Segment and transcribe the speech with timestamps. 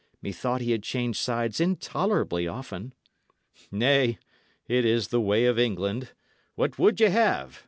[0.23, 2.95] Methought he had changed sides intolerably often."
[3.71, 4.17] "Nay,
[4.67, 6.13] it is the way of England.
[6.55, 7.59] What would ye have?"